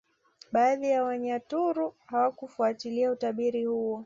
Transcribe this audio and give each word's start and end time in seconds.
Baadhi 0.51 0.89
ya 0.89 1.03
Wanyaturu 1.03 1.93
hawakufuatilia 2.05 3.11
utabiri 3.11 3.65
huo 3.65 3.99